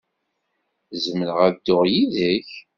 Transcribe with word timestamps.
Zemreɣ 1.03 1.37
ad 1.47 1.53
dduɣ 1.57 1.81
yid-k? 1.93 2.51